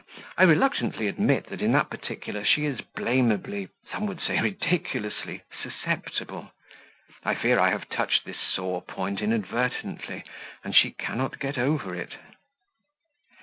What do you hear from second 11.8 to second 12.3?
it."